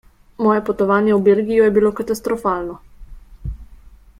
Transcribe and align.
Moje 0.37 0.61
potovanje 0.61 1.13
v 1.15 1.21
Belgijo 1.27 1.63
je 1.69 1.73
bilo 1.77 1.91
katastrofalno. 1.99 2.79